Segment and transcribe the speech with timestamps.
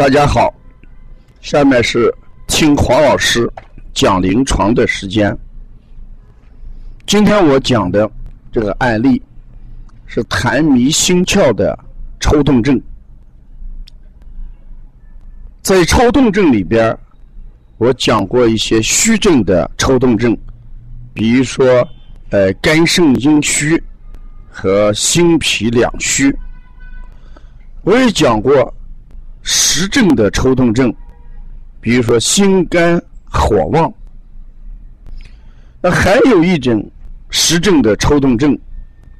[0.00, 0.50] 大家好，
[1.42, 2.10] 下面是
[2.46, 3.46] 听黄老师
[3.92, 5.36] 讲临床的时间。
[7.06, 8.10] 今天我讲的
[8.50, 9.22] 这个案例
[10.06, 11.78] 是痰迷心窍的
[12.18, 12.80] 抽动症。
[15.60, 16.98] 在抽动症里边，
[17.76, 20.34] 我讲过一些虚症的抽动症，
[21.12, 21.86] 比如说
[22.30, 23.78] 呃肝肾阴虚
[24.48, 26.34] 和心脾两虚。
[27.82, 28.74] 我也讲过。
[29.52, 30.94] 实症的抽动症，
[31.80, 33.92] 比如说心肝火旺，
[35.82, 36.88] 那还有一种
[37.30, 38.56] 实症的抽动症，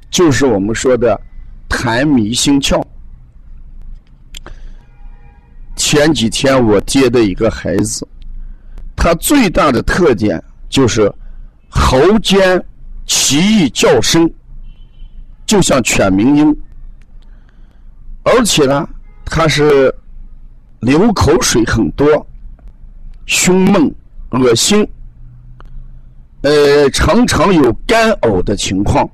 [0.09, 1.19] 就是我们说的
[1.67, 2.81] 痰迷心窍。
[5.75, 8.07] 前几天我接的一个孩子，
[8.95, 11.13] 他最大的特点就是
[11.67, 12.63] 喉间
[13.05, 14.31] 奇异叫声，
[15.45, 16.57] 就像犬鸣音，
[18.23, 18.87] 而且呢，
[19.25, 19.93] 他是。
[20.81, 22.27] 流口水很多，
[23.25, 23.93] 胸闷、
[24.31, 24.87] 恶心，
[26.41, 29.07] 呃，常常有干呕的情况，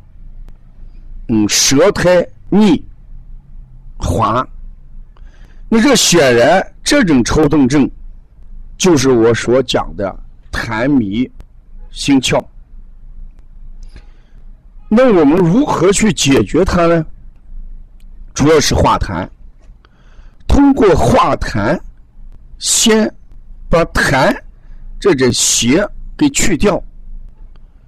[1.28, 2.84] 嗯，舌苔腻、
[3.98, 4.48] 滑。
[5.68, 7.90] 那这显然这种抽动症，
[8.78, 10.18] 就是我所讲的
[10.50, 11.30] 痰迷
[11.92, 12.42] 心窍。
[14.88, 17.06] 那我们如何去解决它呢？
[18.34, 19.28] 主要是化痰。
[20.58, 21.80] 通过化痰，
[22.58, 23.08] 先
[23.70, 24.36] 把痰
[25.00, 26.84] 这种邪给去掉。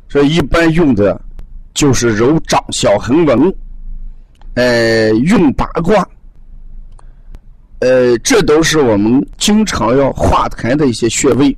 [0.07, 1.19] 这一般用的
[1.73, 3.51] 就是揉掌小横纹，
[4.53, 6.07] 呃，用八卦，
[7.79, 11.57] 呃，这都是我们经常要化痰的一些穴位。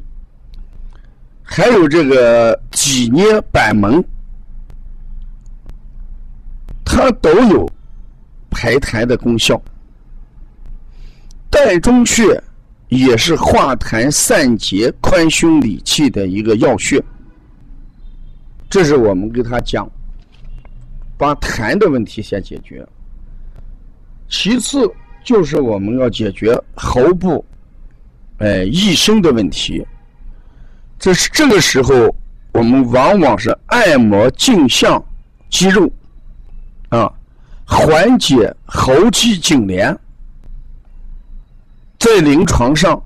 [1.44, 4.02] 还有这个挤捏板门，
[6.86, 7.70] 它都有
[8.50, 9.62] 排痰的功效。
[11.52, 12.42] 带中穴
[12.88, 17.04] 也是化痰散结、宽胸理气的一个要穴。
[18.70, 19.88] 这是我们给他讲，
[21.18, 22.84] 把痰的问题先解决。
[24.30, 24.90] 其次
[25.26, 27.46] 就是我们要解决喉部，
[28.38, 29.86] 哎，益生的问题。
[30.98, 32.16] 这是这个时候，
[32.54, 35.04] 我们往往是按摩颈项
[35.50, 35.92] 肌肉，
[36.90, 37.12] 啊，
[37.66, 39.94] 缓解喉肌痉挛。
[42.02, 43.00] 在临床上，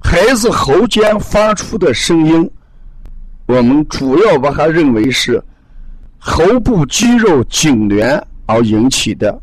[0.00, 2.50] 孩子喉间发出的声音，
[3.44, 5.44] 我们主要把它认为是
[6.16, 9.38] 喉部肌肉痉挛而引起的。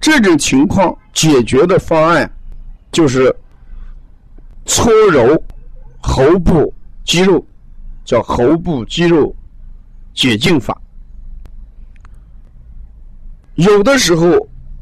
[0.00, 2.28] 这种情况解决的方案
[2.90, 3.32] 就是
[4.64, 5.40] 搓揉
[6.00, 6.74] 喉部
[7.04, 7.46] 肌肉，
[8.04, 9.32] 叫喉部肌肉
[10.12, 10.76] 解痉法。
[13.54, 14.26] 有的时候，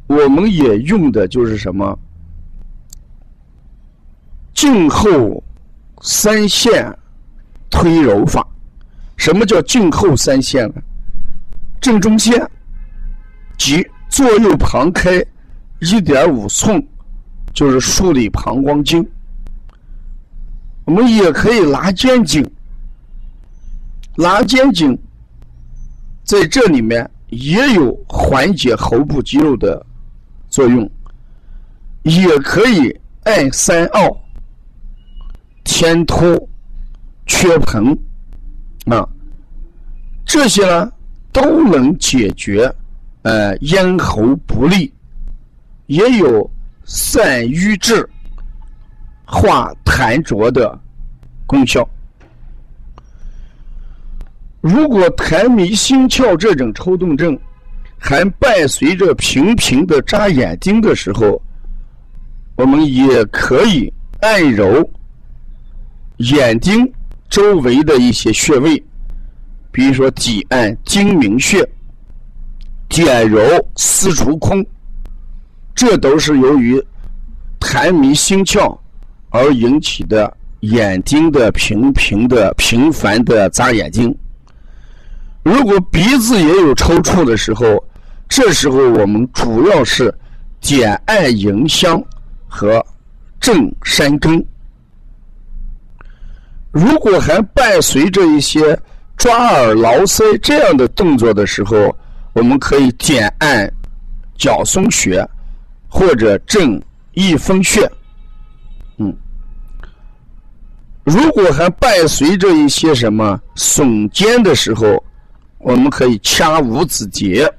[0.06, 1.99] 我们也用的就是什么？
[4.60, 5.43] 颈后
[6.03, 6.87] 三线
[7.71, 8.47] 推揉法，
[9.16, 10.82] 什么叫颈后三线呢？
[11.81, 12.47] 正中线
[13.56, 15.25] 即左右旁开
[15.78, 16.87] 一点五寸，
[17.54, 19.03] 就是竖理膀胱经。
[20.84, 22.47] 我们也可以拉肩颈，
[24.16, 24.94] 拉肩颈
[26.22, 29.82] 在这里面也有缓解喉部肌肉的
[30.50, 30.87] 作用，
[32.03, 32.94] 也可以
[33.25, 34.15] 按三凹。
[35.65, 36.48] 天突、
[37.26, 37.97] 缺盆
[38.87, 39.06] 啊，
[40.25, 40.91] 这些呢
[41.32, 42.72] 都能解决
[43.22, 44.93] 呃咽喉不利，
[45.87, 46.50] 也有
[46.84, 48.09] 散瘀滞、
[49.25, 50.76] 化痰浊的
[51.47, 51.88] 功效。
[54.60, 57.38] 如果痰迷心窍这种抽动症
[57.99, 61.41] 还伴随着频频的扎眼睛的时候，
[62.56, 64.90] 我们也可以按揉。
[66.20, 66.87] 眼睛
[67.31, 68.82] 周围的一些穴位，
[69.72, 71.67] 比如说挤按睛明穴、
[72.90, 73.40] 点揉
[73.76, 74.62] 丝竹空，
[75.75, 76.82] 这都是由于
[77.58, 78.78] 痰迷心窍
[79.31, 80.31] 而引起的
[80.61, 84.14] 眼睛的频频的频繁的眨眼睛。
[85.43, 87.82] 如果鼻子也有抽搐的时候，
[88.28, 90.14] 这时候我们主要是
[90.61, 92.02] 点按迎香
[92.46, 92.84] 和
[93.40, 94.44] 正山根。
[96.72, 98.78] 如果还伴随着一些
[99.17, 101.94] 抓耳挠腮这样的动作的时候，
[102.32, 103.70] 我们可以点按
[104.38, 105.26] 脚松穴
[105.88, 106.81] 或者正
[107.14, 107.90] 翳风穴。
[108.99, 109.14] 嗯，
[111.05, 115.05] 如果还伴随着一些什么耸肩的时候，
[115.58, 117.52] 我们可以掐五子结，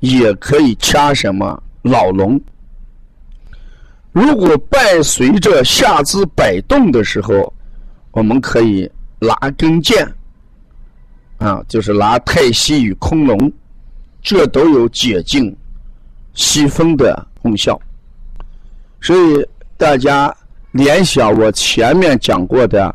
[0.00, 2.40] 也可以掐什么老龙。
[4.12, 7.52] 如果伴随着下肢摆动的时候，
[8.16, 10.10] 我们可以拿根剑，
[11.36, 13.52] 啊，就是拿太溪与空龙，
[14.22, 15.54] 这都有解痉、
[16.32, 17.78] 息风的功效。
[19.02, 19.46] 所以
[19.76, 20.34] 大家
[20.72, 22.94] 联想我前面讲过的，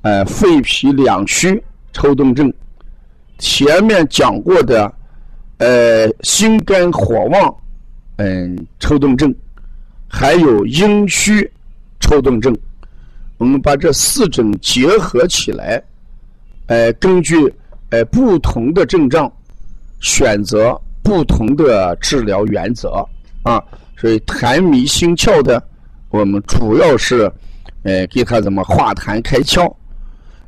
[0.00, 1.62] 呃，肺脾两虚
[1.92, 2.50] 抽动症，
[3.38, 4.90] 前面讲过的，
[5.58, 7.54] 呃，心肝火旺，
[8.16, 9.32] 嗯，抽动症，
[10.08, 11.52] 还有阴虚
[12.00, 12.56] 抽动症。
[13.38, 15.82] 我们把这四种结合起来，
[16.66, 17.36] 呃，根据
[17.90, 19.32] 呃不同的症状，
[20.00, 23.06] 选择不同的治疗原则
[23.42, 23.62] 啊。
[23.96, 25.62] 所以痰迷心窍的，
[26.10, 27.30] 我们主要是
[27.84, 29.72] 呃给他怎么化痰开窍；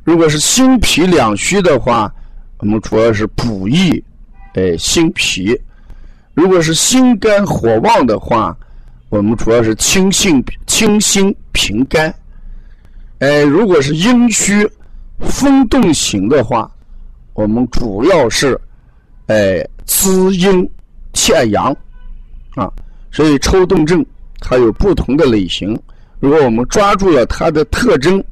[0.03, 2.13] 如果是心脾两虚的话，
[2.59, 4.03] 我们主要是补益
[4.53, 5.53] 呃心脾；
[6.33, 8.55] 如果是心肝火旺的话，
[9.09, 12.13] 我们主要是清心清心平肝。
[13.21, 14.67] 哎，如果是阴虚
[15.19, 16.69] 风动型的话，
[17.33, 18.59] 我们主要是
[19.27, 20.67] 哎滋阴
[21.13, 21.65] 泻阳
[22.55, 22.67] 啊。
[23.11, 24.03] 所以抽动症
[24.39, 25.79] 它有不同的类型。
[26.19, 28.23] 如果我们抓住了它的特征，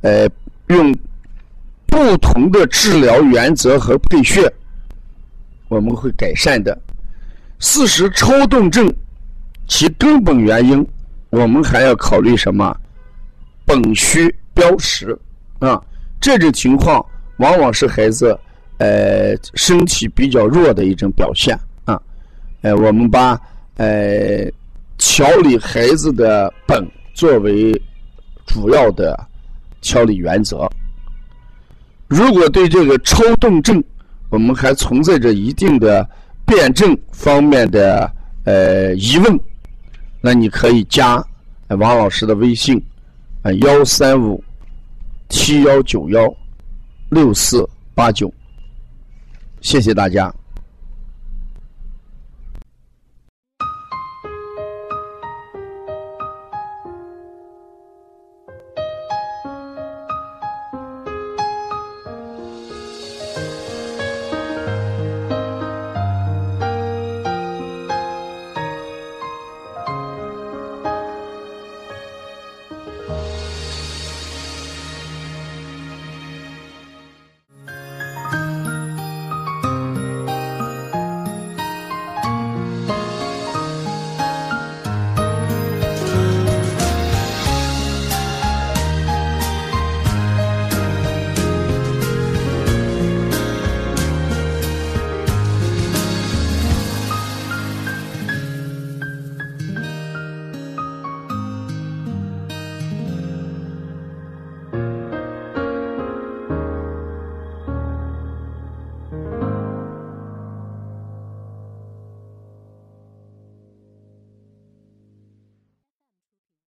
[0.00, 0.28] 哎，
[0.66, 0.92] 用
[1.86, 4.52] 不同的治疗原则和配穴，
[5.68, 6.76] 我们会改善的。
[7.60, 8.92] 四实抽动症
[9.68, 10.84] 其根本原因，
[11.30, 12.76] 我们还要考虑什么？
[13.64, 15.18] 本虚标实
[15.58, 15.80] 啊，
[16.20, 17.04] 这种情况
[17.38, 18.38] 往往是孩子
[18.78, 22.00] 呃身体比较弱的一种表现啊。
[22.62, 23.40] 呃，我们把
[23.76, 24.50] 呃
[24.98, 27.72] 调理孩子的本作为
[28.46, 29.18] 主要的
[29.80, 30.70] 调理原则。
[32.08, 33.82] 如果对这个抽动症，
[34.28, 36.08] 我们还存在着一定的
[36.44, 38.10] 辩证方面的
[38.44, 39.40] 呃疑问，
[40.20, 41.24] 那你可以加
[41.68, 42.82] 王老师的微信。
[43.42, 44.42] 啊，幺三五
[45.28, 46.32] 七幺九幺
[47.10, 48.32] 六四八九，
[49.60, 50.32] 谢谢大家。